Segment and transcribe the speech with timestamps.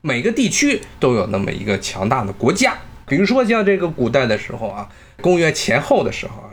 [0.00, 2.74] 每个地区都有那么一个强大的国家。
[3.06, 4.88] 比如说像这个古代的时候啊，
[5.20, 6.50] 公元前后的时候啊，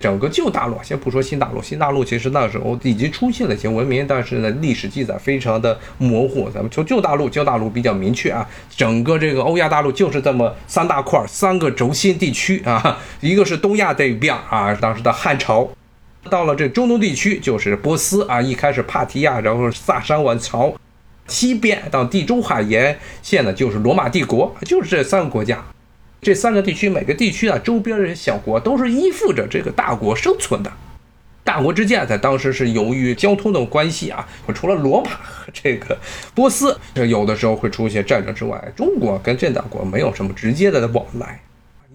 [0.00, 6.50] 整个旧大陆，先不说新大陆，新大陆其实那时候已经出现了一些文明，但是呢，历史记载非常的模糊。
[6.50, 8.46] 咱们从旧大陆，旧大陆比较明确啊，
[8.76, 15.70] 整个这个欧亚大陆就是这么三大块，三个轴心地区啊，一个是东亚这一边啊，当时的汉朝。
[16.30, 20.74] 到了这中东地区，就是波斯啊，一开始帕提亚，然后萨珊王朝，
[21.26, 25.64] 西边到地中海沿线呢，就是罗马帝国，就是这三个国家。
[26.20, 30.72] 这三个地区，每个地区啊，周边这些小国都是依附着这个大国生存的。
[31.42, 35.98] 大国之间在当时是由于交通的关系啊，除了罗马和这个
[36.34, 41.38] 波斯，这有的时候会出现战争之外，中国跟这两国没有什么直接的往来。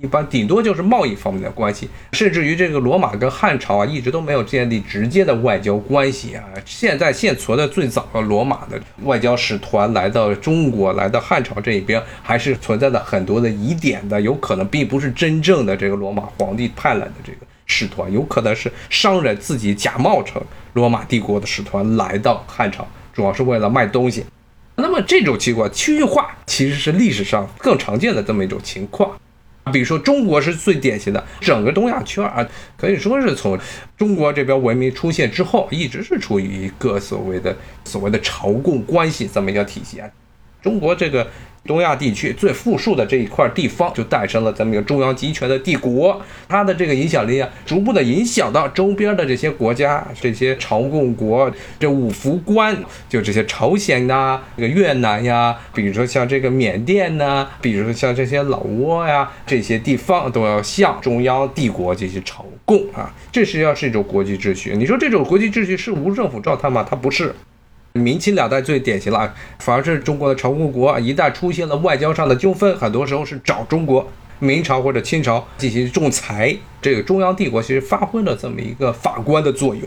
[0.01, 6.43] 一般顶多就是贸易方面的关系，甚至于这个罗马跟汉朝啊，一直都没有建立直接的外交关系啊。
[6.63, 20.41] 现在现存的最早的罗马的外交使团来到中国，来到汉朝这一边，还是存在着很多的疑点的，有可能并不是真正的这个罗马皇帝派来的这个使团，有可能是商人自己假冒成
[20.71, 24.23] 罗马帝国的使团来到汉朝，主要是为了卖东西。
[24.77, 29.11] 那么这种情况，区域化其实是历史上更常见的这么一种情况。
[29.71, 33.59] 比如说，中国是最典型的，整个东亚圈啊，可以说是从
[33.97, 40.09] 中国这边文明出现之后，一直是处于一个所谓的所谓的朝贡关系这么一个体系啊。
[40.61, 41.25] 中国这个。
[41.67, 46.19] 东亚地区最富庶的这一块地方，就诞生了咱们一个中央集权的帝国。
[46.47, 52.75] 它的这个影响力啊，逐步的影响到周边的这些国家，这些朝贡国，这五福关，
[53.09, 63.13] 就这些朝鲜呐，这个越南呀，比如说像这个缅甸呐，比如说像这些老挝呀，这些地方都要向中央帝国进行朝贡啊。
[63.33, 64.73] 这实际上是一种国际秩序。
[64.75, 66.87] 你说这种国际秩序是无政府状态吗？
[66.89, 67.35] 它不是。
[67.93, 74.07] 明清两代最典型了，反而是中国的朝贡国啊，一旦出现了外交上的纠纷，很多时候是找中国
[74.39, 76.55] 明朝或者清朝进行仲裁。
[76.81, 79.83] 这个中央帝国其实发挥了这么一个法官的作用。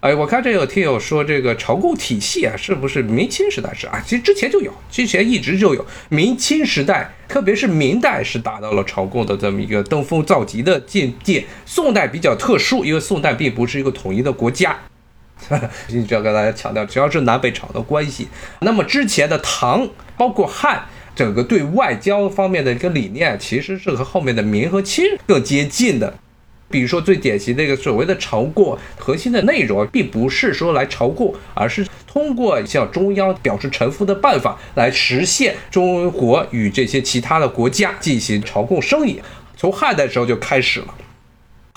[0.00, 4.00] 哎，我看这有听友说，这个朝贡体系啊，是不是明清时代是啊？
[4.06, 5.84] 其实之前就有，之前一直就有。
[6.08, 11.44] 明清时代，特别是明代是达到了朝贡的这么一个登峰造极的境界。
[11.66, 14.78] 宋代比较特殊，因为宋代并不是一个统一的国家。
[15.88, 18.28] 一直要跟大家强调，只要是南北朝的关系，
[18.60, 20.84] 那么之前的唐，包括汉，
[21.14, 26.12] 整个对外交方面的一个理念，其实是和后面的明和清更接近的。
[26.70, 39.18] 比如说最典型的一个所谓的朝贡，核心的内容并不是说来朝贡，而是通过向中央表示臣服的办法来实现中国与这些其他的国家进行朝贡生意。
[39.56, 40.94] 从汉代时候就开始了。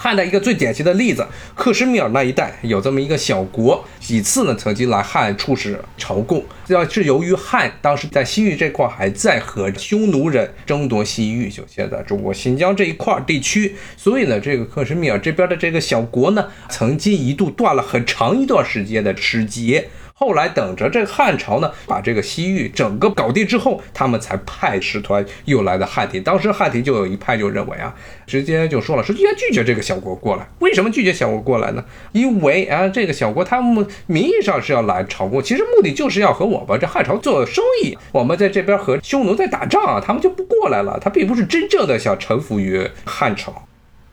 [0.03, 1.23] 汉代一个最典型的例子，
[1.53, 6.43] 克什米尔那一带有这么一个小国，几次呢曾经来汉出使朝贡。
[6.69, 19.87] 要是由于汉当时在西域这块还在和匈奴人争夺西域，就现在中国新疆这一块地区，所以呢，这个克什米尔这边的这个小国呢，曾经一度断了很长一段时间的使节。
[20.21, 26.21] 后来等着这汉朝呢，把这个西域整个搞定之后，他们才派使团又来的汉庭。
[26.21, 27.91] 当时汉庭就有一派就认为啊，
[28.27, 30.47] 直接就说了，说应该拒绝这个小国过来。
[30.59, 31.83] 为什么拒绝小国过来呢？
[32.11, 37.97] 因为啊，这个小国他们名义上是要来朝贡，其实目的就是要和我们这汉朝做生意。
[38.11, 40.99] 我们在这边和匈奴在打仗啊，他们就不过来了。
[41.01, 43.67] 他并不是真正的想臣服于汉朝。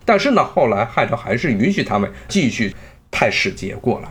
[0.06, 2.74] 但是呢，后来汉朝还是允许他们继续
[3.10, 4.08] 派使节过来。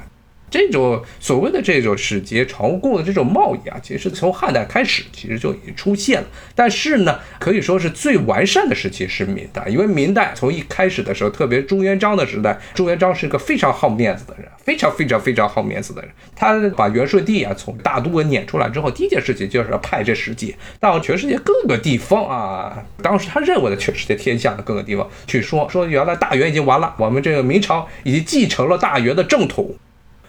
[0.50, 6.28] 这种所谓的这种使节朝贡的这种贸易啊，其实从汉代开始其实就已经出现了。
[6.56, 16.10] 但是呢，可以说是最完善的时期是明代，因为明代从一开始的时候，特别朱元璋的时代，朱元璋是一个非常好面子的人，非常非常非常好面子的人。
[16.36, 29.76] 他把元顺帝啊从大都给撵出来之后，第一件事情就是要派这使节到全世界各个地方啊，当时他认为的全世界天下的各个地方去说说，原来大元已经完了，我们这个明朝已经继承了大元的正统。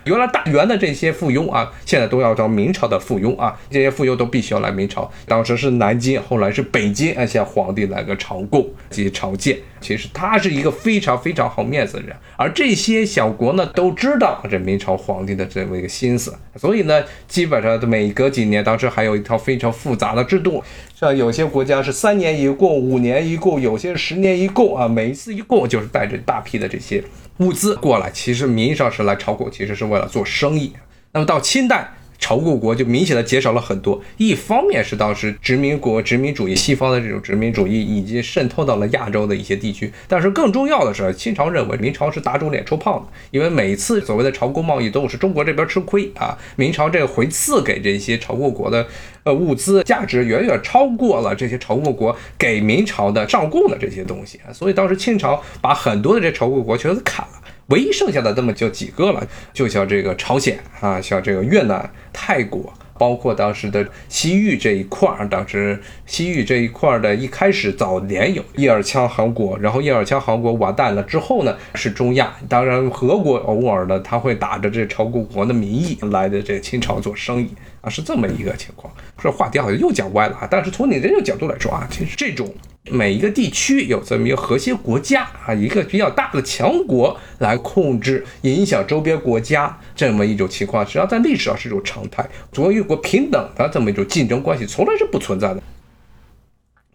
[0.08, 5.10] 原来大元的这些附庸啊，现在都要当明朝的附庸啊，这些附庸都必须要来明朝。
[5.26, 9.58] 当时是南京，后来是北京，啊，向皇帝来个朝贡及朝见。
[9.81, 20.60] 其实他是一个非常非常好面子的人，而这些小国呢，都知道这明朝皇帝的这么一个心思，所以呢，基本上每隔几年，当时还有一套非常复杂的制度，
[20.98, 27.00] 像有些国家是三年一供，五年一供，有些十年一供啊，每一次一供就是带着大批的这些。
[27.36, 30.72] 物资过来，其实名义上是来炒股，其实是为了做生意。
[31.12, 31.88] 那么到清代，
[32.19, 34.00] 朝贡国就明显的减少了很多。
[34.17, 48.87] 一方面是当时殖民国殖民主义西方的这种殖民主义已经渗透到了亚洲的一些地区，但是更重要的是，清朝认为明朝是打肿脸充胖子，因为每次所谓的朝贡贸易都是中国这边吃亏啊，明朝这回赐给这些朝贡国的
[49.23, 57.32] 呃物资价值远远超过了这些朝贡国给明朝的上贡的这些东西，所以当时清朝把很多的这朝贡国全都砍了。
[57.69, 65.29] 唯一剩下的那么就几个了，就像这个朝鲜啊，像这个越南、泰国，包括当时的西域这一块儿。
[65.29, 72.35] 当时西域这一块儿的一开始早年有叶尔羌汗国，然后叶尔羌汗国完蛋了之后呢，是中亚。
[72.49, 77.50] 当然，俄国偶尔呢，他会打着这朝贡国的名义来的这清朝做生意
[77.82, 78.91] 啊，是这么一个情况。
[79.23, 82.50] 这话题好像又讲歪了啊，但是从你这个角度来说啊，其实这种。
[82.90, 92.29] 每一个地区有这么一个核心国家啊，一个比较大的强国来控制、影响周边国家这么一种情况，实际上在历史上是一种常态。
[92.52, 95.62] 中国与国平等的这么一种竞争关系，从来是不存在的。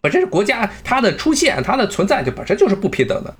[0.00, 3.34] 本身是国家它的出现、它的存在就本身就是不平等的。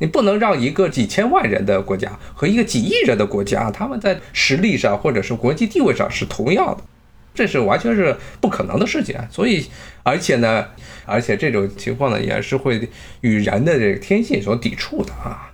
[0.00, 6.84] 你不能让一个几千万人的国家和一个几亿人的国家，他们在实力上或者是国际地位上是同样的。
[7.38, 9.64] 这是完全是不可能的事情，所以，
[10.02, 10.66] 而且呢，
[11.06, 12.88] 而且这种情况呢，也是会
[13.20, 15.52] 与人的这个天性所抵触的啊。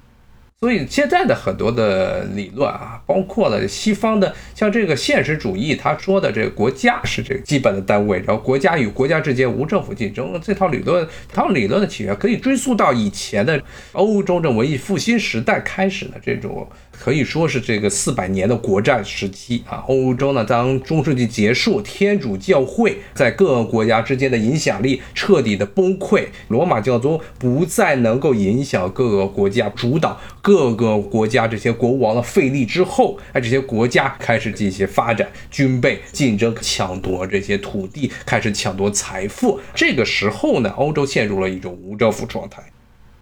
[0.59, 16.67] 所以现在的很多的理论啊，包括了西方的，像这个现实主义，他说的这个国家是这个基本的单位，然后国家与国家之间无政府竞争，这套理论，这套理论的起源可以追溯到以前的欧洲的文艺复兴时代开始的这种。
[16.99, 39.61] 可以说是这个四百年的国战时期啊，欧洲呢，当中世纪结束，天主教会在各个国家之间的影响力彻底的崩溃，罗马教宗不再能够影响各个国家，主导各个国家这些国王的费力之后，哎，这些国家开始进行发展，军备竞争，抢夺这些土地，开始抢夺财富。
[39.75, 42.74] 这个时候呢，欧洲陷入了一种无政府状态。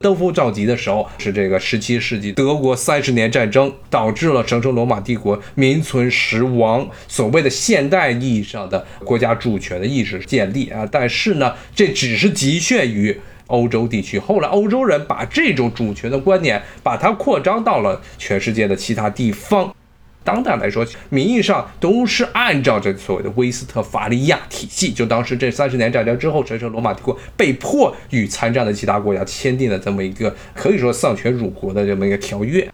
[0.02, 10.86] 登峰造极的时候是这个十七世纪德国三十年战争，导致了神圣罗马帝国名存实亡，所谓的现代意义上的国家主权的意识建立啊。
[10.90, 14.18] 但是呢，这只是局限于欧洲地区。
[14.18, 19.74] 后来欧洲人把这种主权的观念，把它扩张到了全世界的其他地方。
[20.24, 24.92] 当代来说，名义上都是按照这所谓的威斯特伐利亚体系。
[24.92, 32.68] 就当时这三十年战争之后，神圣罗马帝国被迫与参战的其他国家签订了这么一个可以说丧权辱国的这么一个条约，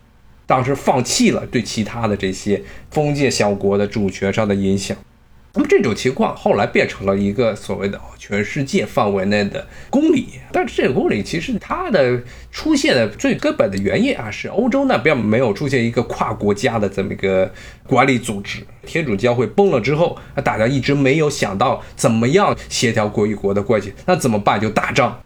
[0.46, 4.96] 当时放弃了对其他的这些封建小国的主权上的影响。
[5.54, 12.20] 那么这种情况后来变成了一个所谓的全世界范围内的公理，但是这个公理其实它的
[12.52, 17.50] 出现的最根本的原因啊，是欧洲那边没有出现一个跨国家的这么一个
[17.86, 18.60] 管理组织。
[18.86, 24.60] 天主教会崩了之后，大家一直没有想到怎么样协调国与国的关系，那怎么办？
[24.60, 25.20] 就打仗。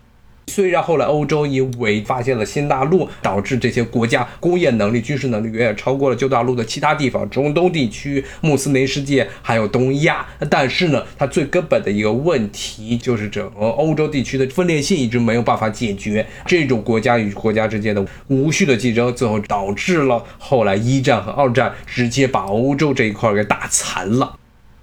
[0.49, 10.27] 虽然后来欧洲因为发现了新大陆，导致这些国家工业能力、军事能力远远超过了旧大陆的其他地方，中东地区、穆斯林世界还有东亚。
[10.51, 24.37] 但是呢，它最根本的一个问题就是整个欧洲地区的分裂性一直没有办法解决，这种国家与国家之间的无序的竞争，最后导致了后来一战和二战直接把欧洲这一块给打残了。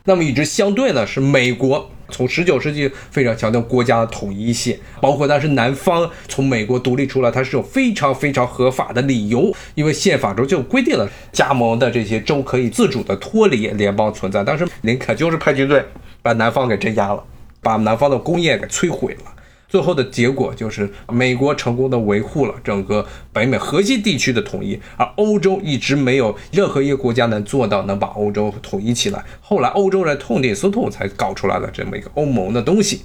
[0.05, 1.91] 那么与之相对呢，是美国。
[2.09, 14.43] 从十九世纪非常强调国家的统一性，包括当时南方从美国独立出来，它是有非常非常合法的理由，因为宪法中就规定了加盟的这些州可以自主的脱离联邦存在。
[14.43, 15.83] 当时林肯就是派军队
[16.21, 17.23] 把南方给镇压了，
[17.61, 19.31] 把南方的工业给摧毁了。
[19.69, 29.23] 最后的结果就是美国成功的维护了整个北美核心地区的统一，而欧洲一直没有任何一个国家能做到能把欧洲统一起来。
[29.39, 33.03] 后来欧洲人痛定思痛，才搞出来了这么一个欧盟的东西。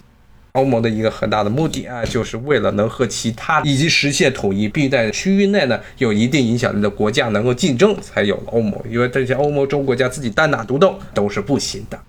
[0.52, 8.80] 欧盟的一个很大的目的啊，就是为了能和其他以及实现统一，并在区域内呢有一定影响力的国家能够竞争，才有了欧盟。
[8.88, 12.00] 因为这些欧盟中国家自己单打独斗都是不行的。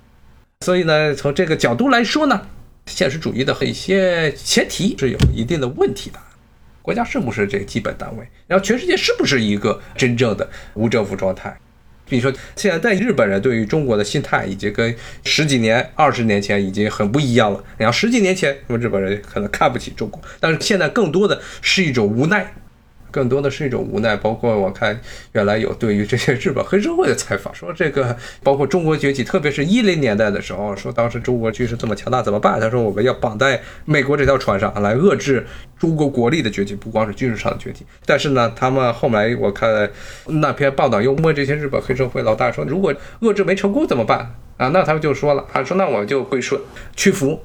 [0.62, 2.40] 所以呢，从这个角度来说呢。
[2.86, 6.20] 现实主义的一些前提是有一定的问题的，
[6.82, 8.28] 国家是不是这个基本单位？
[8.48, 11.58] 然后全世界是不是一个真正的无政府状态？
[12.08, 17.64] 比如说，现在在日本人对于中国的心态已经跟十几年、二十年前已经很不一样了。
[17.78, 22.54] 然后十几年前，日本人可能看不起中国，但是现在更多的是一种无奈。
[23.16, 24.14] 更多的是一种无奈。
[24.18, 25.00] 包括我看
[25.32, 32.60] 原来有对于这些日本黑社会的采访，说这个包括中国崛起，特别是一零年代的时候，说当时中国军事这么强大怎么办？
[32.60, 35.48] 他说我们要绑在美国这条船上来遏制
[35.80, 37.86] 中国国力的崛起，不光是军事上的崛起。
[38.06, 39.90] 但是呢，他们后来我看
[40.26, 44.36] 那篇报道又问这些日本黑社会老大说，如果遏制没成功怎么办？
[44.58, 46.60] 啊，那他们就说了，他说那我就归顺
[46.96, 47.42] 屈服。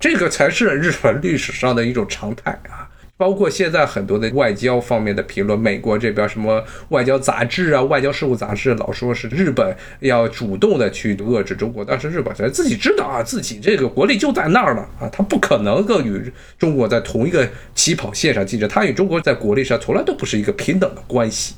[0.00, 2.90] 这个才是日本历史上的一种常态啊！
[3.22, 21.54] 包括现在很多的外交方面的评论，美国这边什么外交杂志啊、外交事务杂志，老说是日本要主动的去遏制中国，但是日本人自己知道啊，自己这个国力就在那儿了啊，他不可能够与中国在同一个起跑线上竞争，他与中国在国力上从来都不是一个平等的关系。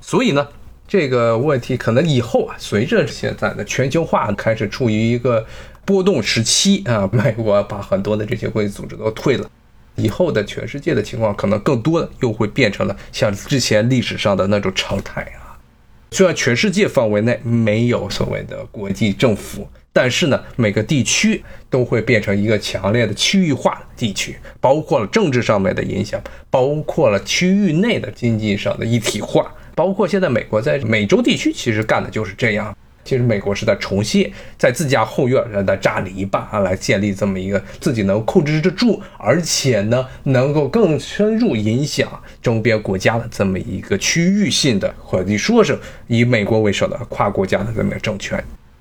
[0.00, 0.48] 所以呢，
[0.88, 5.46] 这个问题可能以后啊，随着现在的全球化开始处于一个。
[5.82, 9.50] 波动时期啊，美国把很多的这些国际组织都退了，
[10.00, 15.58] 以后的全世界的情况可能更多的又会变成了像之前历史上的那种常态啊。
[16.12, 32.76] 虽然全世界范围内没有所谓的国际政府，但是呢，每个地区都会变成一个强烈的区域化地区，包括了政治上面的影响，包括了区域内的经济上的一体化，包括现在美国在美洲地区其实干的就是这样。
[33.10, 42.08] 其实美国是在重新，在自家后院让它扎篱笆啊，来建立这么一个自己能控制得住，而且呢，能够更深入影响
[42.40, 45.76] 周边国家的这么一个区域性的，或者说是
[46.06, 48.40] 以美国为首的跨国家的这么一个政权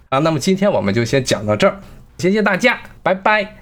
[0.09, 0.19] 啊。
[0.19, 1.79] 那么今天我们就先讲到这儿，
[2.19, 3.55] 谢谢大家，拜拜。